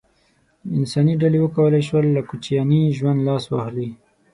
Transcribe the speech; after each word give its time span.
انساني 0.77 1.13
ډلې 1.21 1.37
وکولای 1.41 1.83
شول 1.89 2.05
له 2.15 2.21
کوچیاني 2.29 2.81
ژوند 2.97 3.19
لاس 3.27 3.43
واخلي. 3.49 3.89